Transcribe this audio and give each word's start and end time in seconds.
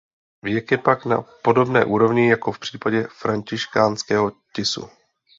Věk 0.43 0.71
je 0.71 0.77
pak 0.77 1.05
na 1.05 1.21
podobné 1.41 1.85
úrovni 1.85 2.29
jako 2.29 2.51
v 2.51 2.59
případě 2.59 3.07
Františkánského 3.11 4.31
tisu. 4.55 4.89